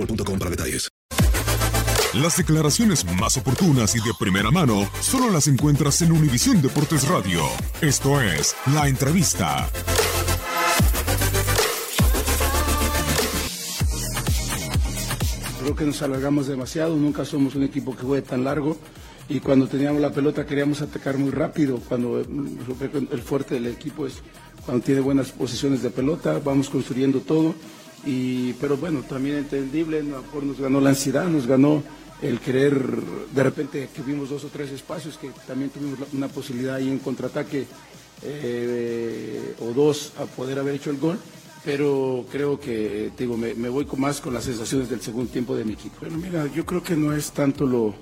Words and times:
boostmobile.com 0.00 0.38
para 0.38 0.50
detalles. 0.50 0.88
Las 2.14 2.36
declaraciones 2.36 3.04
más 3.04 3.36
oportunas 3.36 3.94
y 3.94 4.00
de 4.00 4.12
primera 4.18 4.50
mano 4.50 4.90
solo 5.00 5.30
las 5.30 5.46
encuentras 5.46 6.02
en 6.02 6.10
Univisión 6.10 6.60
Deportes 6.60 7.06
Radio. 7.06 7.42
Esto 7.80 8.20
es 8.20 8.56
La 8.74 8.88
Entrevista. 8.88 9.68
Creo 15.60 15.76
que 15.76 15.84
nos 15.84 16.02
alargamos 16.02 16.48
demasiado, 16.48 16.96
nunca 16.96 17.24
somos 17.24 17.54
un 17.54 17.62
equipo 17.62 17.94
que 17.94 18.02
juegue 18.02 18.26
tan 18.26 18.42
largo 18.42 18.76
y 19.28 19.38
cuando 19.38 19.68
teníamos 19.68 20.02
la 20.02 20.10
pelota 20.10 20.44
queríamos 20.44 20.82
atacar 20.82 21.16
muy 21.16 21.30
rápido, 21.30 21.78
cuando 21.88 22.24
mm, 22.28 23.12
el 23.12 23.22
fuerte 23.22 23.54
del 23.54 23.68
equipo 23.68 24.04
es 24.04 24.14
cuando 24.66 24.84
tiene 24.84 25.00
buenas 25.00 25.30
posiciones 25.30 25.80
de 25.82 25.90
pelota, 25.90 26.40
vamos 26.44 26.68
construyendo 26.68 27.20
todo 27.20 27.54
y, 28.04 28.54
pero 28.54 28.76
bueno, 28.76 29.02
también 29.02 29.36
entendible, 29.36 30.02
nos 30.02 30.58
ganó 30.58 30.80
la 30.80 30.90
ansiedad, 30.90 31.26
nos 31.26 31.46
ganó 31.46 31.82
el 32.22 32.38
querer, 32.40 32.74
de 33.32 33.42
repente 33.42 33.88
que 33.94 34.02
vimos 34.02 34.30
dos 34.30 34.44
o 34.44 34.48
tres 34.48 34.70
espacios, 34.70 35.18
que 35.18 35.30
también 35.46 35.70
tuvimos 35.70 35.98
una 36.12 36.28
posibilidad 36.28 36.76
ahí 36.76 36.88
en 36.88 36.98
contraataque 36.98 37.66
eh, 38.22 39.54
o 39.60 39.72
dos 39.72 40.12
a 40.18 40.24
poder 40.24 40.58
haber 40.58 40.74
hecho 40.74 40.90
el 40.90 40.98
gol, 40.98 41.18
pero 41.64 42.24
creo 42.30 42.58
que, 42.58 43.10
digo, 43.18 43.36
me, 43.36 43.68
voy 43.68 43.84
con 43.84 44.00
más 44.00 44.20
con 44.20 44.32
las 44.32 44.44
sensaciones 44.44 44.88
del 44.88 45.00
segundo 45.00 45.30
tiempo 45.30 45.54
de 45.54 45.64
mi 45.64 45.74
equipo. 45.74 45.96
Bueno, 46.00 46.18
mira, 46.18 46.46
yo 46.54 46.64
creo 46.64 46.82
que 46.82 46.96
no 46.96 47.12
es 47.14 47.32
tanto 47.32 47.66
lo, 47.66 47.94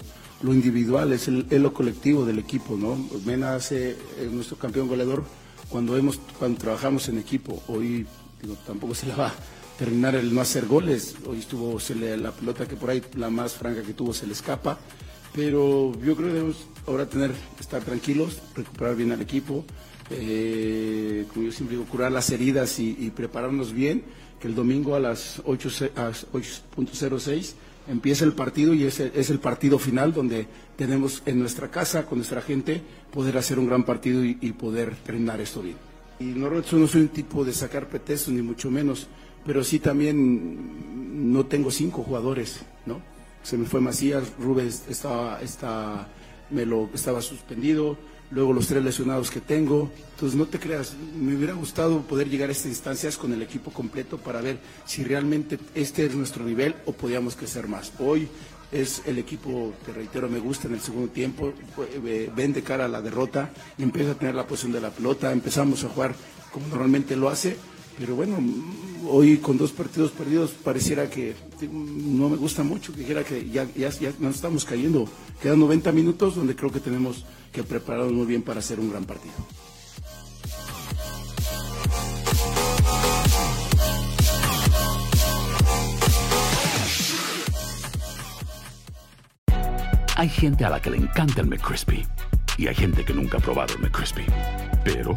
lo 0.42 0.54
individual, 0.54 1.12
es, 1.12 1.28
el, 1.28 1.46
lo 1.50 1.72
colectivo 1.72 2.24
del 2.24 2.38
equipo, 2.38 2.76
¿no? 2.76 2.96
Mena 3.24 3.54
hace 3.54 3.96
nuestro 4.30 4.56
campeón 4.56 4.88
goleador 4.88 5.24
cuando, 5.68 5.96
hemos, 5.96 6.20
cuando 6.38 6.58
trabajamos 6.58 7.08
en 7.08 7.18
equipo, 7.18 7.62
hoy 7.68 8.06
digo, 8.40 8.56
tampoco 8.66 8.94
se 8.94 9.06
la 9.06 9.16
va 9.16 9.34
terminar 9.78 10.16
el 10.16 10.34
no 10.34 10.40
hacer 10.40 10.66
goles. 10.66 11.14
Hoy 11.26 11.38
estuvo 11.38 11.78
la 12.16 12.32
pelota 12.32 12.66
que 12.66 12.76
por 12.76 12.90
ahí, 12.90 13.02
la 13.14 13.30
más 13.30 13.54
franca 13.54 13.82
que 13.82 13.94
tuvo, 13.94 14.12
se 14.12 14.26
le 14.26 14.32
escapa. 14.32 14.78
Pero 15.34 15.92
yo 16.04 16.16
creo 16.16 16.28
que 16.28 16.34
debemos 16.34 16.66
ahora 16.86 17.06
tener, 17.06 17.30
estar 17.60 17.82
tranquilos, 17.82 18.40
recuperar 18.56 18.96
bien 18.96 19.12
al 19.12 19.20
equipo, 19.20 19.64
eh, 20.10 21.26
como 21.32 21.46
yo 21.46 21.52
siempre 21.52 21.76
digo, 21.76 21.88
curar 21.88 22.10
las 22.10 22.30
heridas 22.30 22.78
y, 22.78 23.12
prepararnos 23.14 23.72
bien, 23.72 24.02
que 24.40 24.48
el 24.48 24.54
domingo 24.54 24.96
a 24.96 25.00
las 25.00 25.42
8.06 25.44 27.54
empieza 27.88 28.24
el 28.24 28.32
partido 28.32 28.74
y 28.74 28.84
es 28.84 29.00
el, 29.00 29.12
es 29.14 29.30
el, 29.30 29.38
partido 29.38 29.78
final 29.78 30.12
donde 30.12 30.46
tenemos 30.76 31.22
en 31.26 31.38
nuestra 31.38 31.70
casa, 31.70 32.06
con 32.06 32.18
nuestra 32.18 32.42
gente, 32.42 32.82
poder 33.12 33.38
hacer 33.38 33.58
un 33.58 33.66
gran 33.66 33.84
partido 33.84 34.24
y, 34.24 34.34
poder 34.52 34.96
terminar 34.96 35.40
esto 35.40 35.62
bien. 35.62 35.87
Y 36.20 36.24
no, 36.24 36.50
no 36.50 36.62
soy 36.62 37.00
un 37.00 37.08
tipo 37.08 37.44
de 37.44 37.52
sacar 37.52 37.88
pretextos, 37.88 38.32
ni 38.34 38.42
mucho 38.42 38.70
menos 38.70 39.08
pero 39.48 39.64
sí 39.64 39.78
también 39.78 41.32
no 41.32 41.46
tengo 41.46 41.70
cinco 41.70 42.02
jugadores, 42.02 42.60
¿no? 42.84 43.00
Se 43.42 43.56
me 43.56 43.64
fue 43.64 43.80
Macías, 43.80 44.24
Rubens 44.38 44.84
estaba, 44.90 45.40
está, 45.40 46.06
me 46.50 46.66
lo, 46.66 46.90
estaba 46.92 47.22
suspendido, 47.22 47.96
luego 48.30 48.52
los 48.52 48.66
tres 48.66 48.82
lesionados 48.82 49.30
que 49.30 49.40
tengo. 49.40 49.90
Entonces 50.14 50.36
no 50.38 50.46
te 50.46 50.58
creas, 50.58 50.94
me 51.16 51.36
hubiera 51.36 51.52
gustado 51.52 52.02
poder 52.02 52.28
llegar 52.28 52.48
a 52.48 52.52
estas 52.52 52.66
instancias 52.66 53.16
con 53.16 53.32
el 53.32 53.42
equipo 53.42 53.70
completo 53.70 54.18
para 54.18 54.40
ver 54.40 54.58
si 54.84 55.04
realmente 55.04 55.58
este 55.74 56.06
es 56.06 56.14
nuestro 56.14 56.44
nivel 56.44 56.74
o 56.86 56.92
podíamos 56.92 57.36
crecer 57.36 57.68
más. 57.68 57.92
Hoy 57.98 58.28
es 58.72 59.02
el 59.06 59.18
equipo, 59.18 59.72
te 59.86 59.92
reitero, 59.92 60.28
me 60.28 60.40
gusta 60.40 60.68
en 60.68 60.74
el 60.74 60.80
segundo 60.80 61.10
tiempo, 61.10 61.52
eh, 62.04 62.30
ven 62.34 62.52
de 62.52 62.62
cara 62.62 62.84
a 62.84 62.88
la 62.88 63.00
derrota, 63.00 63.50
empieza 63.78 64.12
a 64.12 64.14
tener 64.14 64.34
la 64.34 64.46
posición 64.46 64.72
de 64.72 64.80
la 64.80 64.90
pelota, 64.90 65.32
empezamos 65.32 65.84
a 65.84 65.88
jugar 65.88 66.14
como 66.52 66.66
normalmente 66.68 67.16
lo 67.16 67.28
hace 67.28 67.56
pero 67.98 68.14
bueno, 68.14 68.38
hoy 69.08 69.38
con 69.38 69.58
dos 69.58 69.72
partidos 69.72 70.12
perdidos 70.12 70.52
pareciera 70.52 71.10
que 71.10 71.34
no 71.70 72.28
me 72.28 72.36
gusta 72.36 72.62
mucho, 72.62 72.92
que 72.92 73.00
dijera 73.00 73.24
que 73.24 73.48
ya, 73.50 73.66
ya, 73.74 73.90
ya 73.90 74.12
nos 74.20 74.36
estamos 74.36 74.64
cayendo. 74.64 75.08
Quedan 75.42 75.58
90 75.58 75.90
minutos 75.92 76.36
donde 76.36 76.54
creo 76.54 76.70
que 76.70 76.80
tenemos 76.80 77.24
que 77.52 77.64
prepararnos 77.64 78.12
muy 78.12 78.26
bien 78.26 78.42
para 78.42 78.60
hacer 78.60 78.78
un 78.78 78.90
gran 78.90 79.04
partido. 79.04 79.34
Hay 90.16 90.28
gente 90.28 90.64
a 90.64 90.70
la 90.70 90.82
que 90.82 90.90
le 90.90 90.96
encanta 90.96 91.40
el 91.40 91.46
McCrispy 91.46 92.04
y 92.58 92.66
hay 92.66 92.74
gente 92.74 93.04
que 93.04 93.14
nunca 93.14 93.38
ha 93.38 93.40
probado 93.40 93.74
el 93.74 93.80
McCrispy. 93.80 94.24
Pero 94.84 95.16